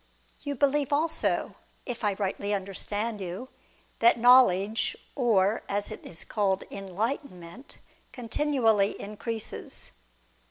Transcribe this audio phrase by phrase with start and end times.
[0.41, 1.53] You believe also,
[1.85, 3.49] if I rightly understand you,
[3.99, 7.77] that knowledge, or, as it is called, enlightenment,
[8.11, 9.91] continu ally increases.